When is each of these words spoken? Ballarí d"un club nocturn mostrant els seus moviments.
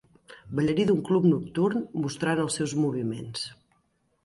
Ballarí 0.59 0.85
d"un 0.89 1.03
club 1.09 1.27
nocturn 1.33 1.85
mostrant 2.07 2.43
els 2.47 2.59
seus 2.61 2.75
moviments. 2.87 3.49